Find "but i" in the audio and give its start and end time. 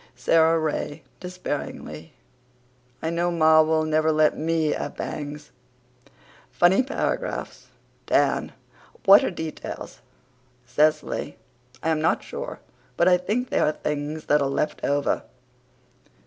12.97-13.17